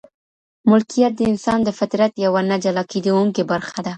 ملکیت 0.69 1.13
د 1.15 1.21
انسان 1.31 1.59
د 1.63 1.69
فطرت 1.79 2.13
یوه 2.25 2.41
نه 2.49 2.57
جلا 2.63 2.83
کېدونکې 2.91 3.43
برخه 3.51 3.79
ده. 3.85 3.89